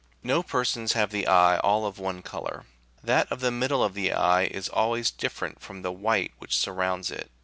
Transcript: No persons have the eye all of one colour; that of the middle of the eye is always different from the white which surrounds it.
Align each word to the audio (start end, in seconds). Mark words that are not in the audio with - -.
No 0.23 0.41
persons 0.41 0.93
have 0.93 1.11
the 1.11 1.27
eye 1.27 1.59
all 1.59 1.85
of 1.85 1.99
one 1.99 2.23
colour; 2.23 2.65
that 3.03 3.31
of 3.31 3.39
the 3.39 3.51
middle 3.51 3.83
of 3.83 3.93
the 3.93 4.11
eye 4.11 4.45
is 4.45 4.67
always 4.67 5.11
different 5.11 5.61
from 5.61 5.83
the 5.83 5.91
white 5.91 6.31
which 6.39 6.57
surrounds 6.57 7.11
it. 7.11 7.29